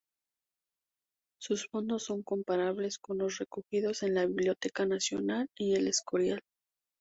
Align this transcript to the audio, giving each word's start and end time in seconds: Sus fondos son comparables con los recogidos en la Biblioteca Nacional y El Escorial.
Sus 1.39 1.67
fondos 1.67 2.05
son 2.05 2.23
comparables 2.23 2.97
con 2.97 3.19
los 3.19 3.37
recogidos 3.37 4.01
en 4.01 4.15
la 4.15 4.25
Biblioteca 4.25 4.87
Nacional 4.87 5.47
y 5.55 5.75
El 5.75 5.87
Escorial. 5.87 6.41